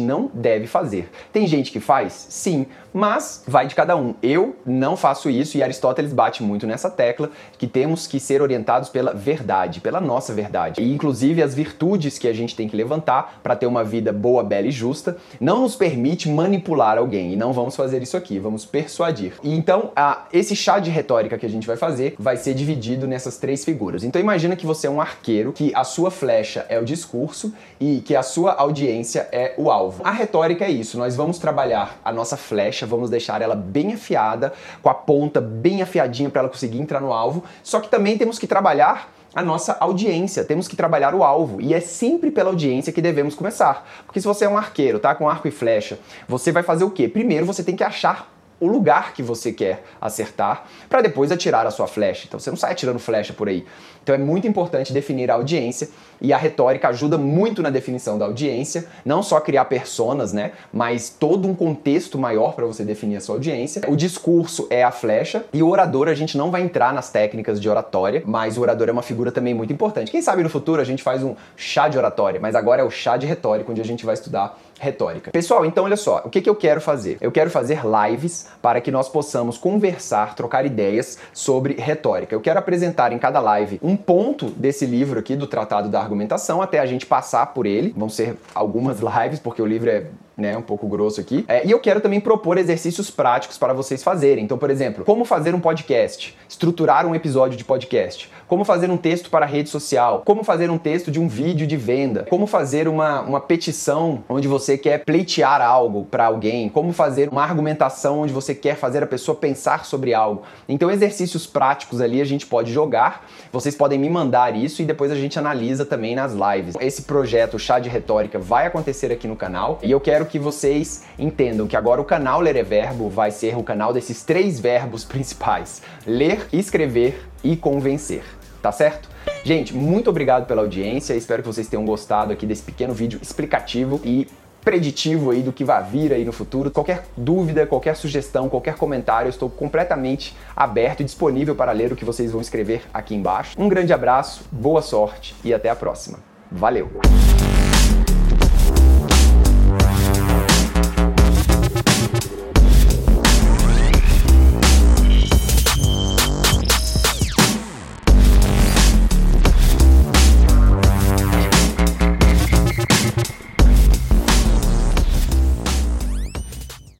não 0.00 0.30
deve 0.34 0.66
fazer. 0.66 1.08
Tem 1.32 1.46
gente 1.46 1.70
que 1.70 1.80
faz? 1.80 2.26
Sim, 2.28 2.66
mas 2.92 3.42
vai 3.46 3.66
de 3.66 3.74
cada 3.74 3.96
um. 3.96 4.14
Eu 4.22 4.56
não 4.66 4.96
faço 4.96 5.30
isso 5.30 5.56
e 5.56 5.62
Aristóteles 5.62 6.12
bate 6.12 6.42
muito 6.42 6.66
nessa 6.66 6.90
tecla 6.90 7.30
que 7.56 7.66
temos 7.66 8.06
que 8.06 8.18
ser 8.18 8.42
orientados 8.42 8.88
pela 8.88 9.14
verdade, 9.14 9.80
pela 9.80 10.00
nossa 10.00 10.34
verdade. 10.34 10.82
E 10.82 10.92
inclusive 10.92 11.42
as 11.42 11.54
virtudes 11.56 12.18
que 12.18 12.28
a 12.28 12.32
gente 12.32 12.54
tem 12.54 12.68
que 12.68 12.76
levantar 12.76 13.40
para 13.42 13.56
ter 13.56 13.66
uma 13.66 13.82
vida 13.82 14.12
boa, 14.12 14.44
bela 14.44 14.66
e 14.66 14.70
justa 14.70 15.16
não 15.40 15.62
nos 15.62 15.74
permite 15.74 16.28
manipular 16.28 16.98
alguém 16.98 17.32
e 17.32 17.36
não 17.36 17.52
vamos 17.52 17.74
fazer 17.74 18.02
isso 18.02 18.16
aqui, 18.16 18.38
vamos 18.38 18.64
persuadir. 18.64 19.32
E 19.42 19.54
então, 19.54 19.90
a, 19.96 20.26
esse 20.32 20.54
chá 20.54 20.78
de 20.78 20.90
retórica 20.90 21.38
que 21.38 21.46
a 21.46 21.48
gente 21.48 21.66
vai 21.66 21.76
fazer 21.76 22.14
vai 22.18 22.36
ser 22.36 22.54
dividido 22.54 23.06
nessas 23.06 23.38
três 23.38 23.64
figuras. 23.64 24.04
Então 24.04 24.20
imagina 24.20 24.54
que 24.54 24.66
você 24.66 24.86
é 24.86 24.90
um 24.90 25.00
arqueiro, 25.00 25.52
que 25.52 25.72
a 25.74 25.82
sua 25.82 26.10
flecha 26.10 26.66
é 26.68 26.78
o 26.78 26.84
discurso 26.84 27.52
e 27.80 28.00
que 28.00 28.14
a 28.14 28.22
sua 28.22 28.52
audiência 28.52 29.28
é 29.32 29.54
o 29.56 29.70
alvo. 29.70 30.02
A 30.04 30.10
retórica 30.10 30.64
é 30.64 30.70
isso, 30.70 30.98
nós 30.98 31.16
vamos 31.16 31.38
trabalhar 31.38 31.98
a 32.04 32.12
nossa 32.12 32.36
flecha, 32.36 32.86
vamos 32.86 33.08
deixar 33.08 33.40
ela 33.40 33.54
bem 33.54 33.94
afiada, 33.94 34.52
com 34.82 34.90
a 34.90 34.94
ponta 34.94 35.40
bem 35.40 35.82
afiadinha 35.82 36.28
para 36.28 36.40
ela 36.40 36.48
conseguir 36.48 36.80
entrar 36.80 37.00
no 37.00 37.12
alvo, 37.12 37.44
só 37.62 37.80
que 37.80 37.88
também 37.88 38.18
temos 38.18 38.38
que 38.38 38.46
trabalhar 38.46 39.15
a 39.36 39.42
nossa 39.42 39.76
audiência, 39.80 40.42
temos 40.42 40.66
que 40.66 40.74
trabalhar 40.74 41.14
o 41.14 41.22
alvo 41.22 41.60
e 41.60 41.74
é 41.74 41.80
sempre 41.80 42.30
pela 42.30 42.48
audiência 42.48 42.90
que 42.90 43.02
devemos 43.02 43.34
começar. 43.34 43.86
Porque 44.06 44.18
se 44.18 44.26
você 44.26 44.46
é 44.46 44.48
um 44.48 44.56
arqueiro, 44.56 44.98
tá, 44.98 45.14
com 45.14 45.28
arco 45.28 45.46
e 45.46 45.50
flecha, 45.50 45.98
você 46.26 46.50
vai 46.50 46.62
fazer 46.62 46.84
o 46.84 46.90
quê? 46.90 47.06
Primeiro 47.06 47.44
você 47.44 47.62
tem 47.62 47.76
que 47.76 47.84
achar 47.84 48.34
o 48.58 48.66
lugar 48.66 49.12
que 49.12 49.22
você 49.22 49.52
quer 49.52 49.84
acertar 50.00 50.64
para 50.88 51.02
depois 51.02 51.30
atirar 51.30 51.66
a 51.66 51.70
sua 51.70 51.86
flecha. 51.86 52.24
Então 52.26 52.40
você 52.40 52.50
não 52.50 52.56
sai 52.56 52.72
atirando 52.72 52.98
flecha 52.98 53.32
por 53.32 53.48
aí. 53.48 53.64
Então 54.02 54.14
é 54.14 54.18
muito 54.18 54.46
importante 54.46 54.92
definir 54.92 55.30
a 55.30 55.34
audiência 55.34 55.88
e 56.20 56.32
a 56.32 56.38
retórica 56.38 56.88
ajuda 56.88 57.18
muito 57.18 57.60
na 57.60 57.70
definição 57.70 58.16
da 58.16 58.24
audiência, 58.24 58.86
não 59.04 59.22
só 59.22 59.40
criar 59.40 59.64
personas, 59.66 60.32
né, 60.32 60.52
mas 60.72 61.10
todo 61.10 61.48
um 61.48 61.54
contexto 61.54 62.16
maior 62.18 62.54
para 62.54 62.64
você 62.64 62.84
definir 62.84 63.16
a 63.16 63.20
sua 63.20 63.34
audiência. 63.34 63.82
O 63.88 63.96
discurso 63.96 64.66
é 64.70 64.84
a 64.84 64.92
flecha 64.92 65.44
e 65.52 65.62
o 65.62 65.68
orador 65.68 66.08
a 66.08 66.14
gente 66.14 66.38
não 66.38 66.50
vai 66.50 66.62
entrar 66.62 66.94
nas 66.94 67.10
técnicas 67.10 67.60
de 67.60 67.68
oratória, 67.68 68.22
mas 68.24 68.56
o 68.56 68.60
orador 68.62 68.88
é 68.88 68.92
uma 68.92 69.02
figura 69.02 69.32
também 69.32 69.52
muito 69.52 69.72
importante. 69.72 70.10
Quem 70.10 70.22
sabe 70.22 70.42
no 70.42 70.48
futuro 70.48 70.80
a 70.80 70.84
gente 70.84 71.02
faz 71.02 71.22
um 71.22 71.34
chá 71.56 71.88
de 71.88 71.98
oratória, 71.98 72.40
mas 72.40 72.54
agora 72.54 72.82
é 72.82 72.84
o 72.84 72.90
chá 72.90 73.16
de 73.16 73.26
retórica 73.26 73.70
onde 73.70 73.80
a 73.80 73.84
gente 73.84 74.06
vai 74.06 74.14
estudar 74.14 74.56
retórica. 74.78 75.30
Pessoal, 75.30 75.64
então 75.64 75.84
olha 75.84 75.96
só, 75.96 76.22
o 76.24 76.30
que, 76.30 76.40
que 76.40 76.48
eu 76.48 76.54
quero 76.54 76.80
fazer? 76.80 77.18
Eu 77.20 77.32
quero 77.32 77.50
fazer 77.50 77.80
lives 77.84 78.45
para 78.60 78.80
que 78.80 78.90
nós 78.90 79.08
possamos 79.08 79.58
conversar, 79.58 80.34
trocar 80.34 80.64
ideias 80.64 81.18
sobre 81.32 81.74
retórica. 81.74 82.34
Eu 82.34 82.40
quero 82.40 82.58
apresentar 82.58 83.12
em 83.12 83.18
cada 83.18 83.40
live 83.40 83.78
um 83.82 83.96
ponto 83.96 84.46
desse 84.50 84.86
livro 84.86 85.18
aqui 85.18 85.36
do 85.36 85.46
Tratado 85.46 85.88
da 85.88 86.00
Argumentação 86.00 86.62
até 86.62 86.78
a 86.78 86.86
gente 86.86 87.06
passar 87.06 87.46
por 87.46 87.66
ele. 87.66 87.94
Vão 87.96 88.08
ser 88.08 88.36
algumas 88.54 89.00
lives, 89.22 89.38
porque 89.38 89.62
o 89.62 89.66
livro 89.66 89.90
é 89.90 90.06
né, 90.36 90.56
um 90.56 90.62
pouco 90.62 90.86
grosso 90.86 91.20
aqui. 91.20 91.44
É, 91.48 91.66
e 91.66 91.70
eu 91.70 91.80
quero 91.80 92.00
também 92.00 92.20
propor 92.20 92.58
exercícios 92.58 93.10
práticos 93.10 93.56
para 93.56 93.72
vocês 93.72 94.02
fazerem. 94.02 94.44
Então, 94.44 94.58
por 94.58 94.70
exemplo, 94.70 95.04
como 95.04 95.24
fazer 95.24 95.54
um 95.54 95.60
podcast, 95.60 96.36
estruturar 96.48 97.06
um 97.06 97.14
episódio 97.14 97.56
de 97.56 97.64
podcast, 97.64 98.30
como 98.46 98.64
fazer 98.64 98.90
um 98.90 98.96
texto 98.96 99.30
para 99.30 99.46
rede 99.46 99.70
social, 99.70 100.22
como 100.24 100.44
fazer 100.44 100.70
um 100.70 100.78
texto 100.78 101.10
de 101.10 101.18
um 101.18 101.26
vídeo 101.26 101.66
de 101.66 101.76
venda, 101.76 102.26
como 102.28 102.46
fazer 102.46 102.86
uma, 102.86 103.22
uma 103.22 103.40
petição 103.40 104.22
onde 104.28 104.46
você 104.46 104.76
quer 104.76 105.04
pleitear 105.04 105.62
algo 105.62 106.04
para 106.04 106.26
alguém, 106.26 106.68
como 106.68 106.92
fazer 106.92 107.28
uma 107.30 107.42
argumentação 107.42 108.20
onde 108.20 108.32
você 108.32 108.54
quer 108.54 108.76
fazer 108.76 109.02
a 109.02 109.06
pessoa 109.06 109.36
pensar 109.36 109.86
sobre 109.86 110.12
algo. 110.12 110.42
Então, 110.68 110.90
exercícios 110.90 111.46
práticos 111.46 112.00
ali 112.00 112.20
a 112.20 112.24
gente 112.24 112.46
pode 112.46 112.72
jogar, 112.72 113.26
vocês 113.50 113.74
podem 113.74 113.98
me 113.98 114.10
mandar 114.10 114.54
isso 114.54 114.82
e 114.82 114.84
depois 114.84 115.10
a 115.10 115.16
gente 115.16 115.38
analisa 115.38 115.84
também 115.84 116.14
nas 116.14 116.32
lives. 116.32 116.74
Esse 116.78 117.02
projeto 117.02 117.58
Chá 117.58 117.78
de 117.78 117.88
Retórica 117.88 118.38
vai 118.38 118.66
acontecer 118.66 119.10
aqui 119.10 119.26
no 119.26 119.36
canal 119.36 119.78
e 119.82 119.90
eu 119.90 120.00
quero 120.00 120.25
que 120.26 120.38
vocês 120.38 121.04
entendam 121.18 121.66
que 121.66 121.76
agora 121.76 122.00
o 122.00 122.04
canal 122.04 122.40
Ler 122.40 122.56
é 122.56 122.62
Verbo 122.62 123.08
vai 123.08 123.30
ser 123.30 123.56
o 123.56 123.62
canal 123.62 123.92
desses 123.92 124.22
três 124.22 124.60
verbos 124.60 125.04
principais: 125.04 125.82
ler, 126.06 126.46
escrever 126.52 127.24
e 127.42 127.56
convencer. 127.56 128.22
Tá 128.60 128.72
certo? 128.72 129.08
Gente, 129.44 129.74
muito 129.74 130.10
obrigado 130.10 130.46
pela 130.46 130.62
audiência. 130.62 131.14
Espero 131.14 131.42
que 131.42 131.48
vocês 131.48 131.68
tenham 131.68 131.84
gostado 131.84 132.32
aqui 132.32 132.44
desse 132.44 132.62
pequeno 132.62 132.92
vídeo 132.92 133.18
explicativo 133.22 134.00
e 134.04 134.26
preditivo 134.66 135.30
aí 135.30 135.42
do 135.42 135.52
que 135.52 135.62
vai 135.62 135.80
vir 135.84 136.12
aí 136.12 136.24
no 136.24 136.32
futuro. 136.32 136.72
Qualquer 136.72 137.04
dúvida, 137.16 137.64
qualquer 137.64 137.94
sugestão, 137.94 138.48
qualquer 138.48 138.74
comentário, 138.74 139.28
eu 139.28 139.30
estou 139.30 139.48
completamente 139.48 140.36
aberto 140.56 141.02
e 141.02 141.04
disponível 141.04 141.54
para 141.54 141.70
ler 141.70 141.92
o 141.92 141.96
que 141.96 142.04
vocês 142.04 142.32
vão 142.32 142.40
escrever 142.40 142.82
aqui 142.92 143.14
embaixo. 143.14 143.54
Um 143.56 143.68
grande 143.68 143.92
abraço, 143.92 144.44
boa 144.50 144.82
sorte 144.82 145.36
e 145.44 145.54
até 145.54 145.70
a 145.70 145.76
próxima. 145.76 146.18
Valeu! 146.50 146.90